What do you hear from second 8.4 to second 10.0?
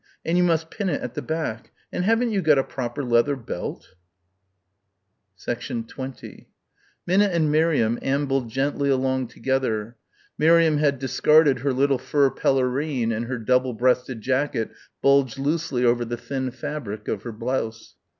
gently along together.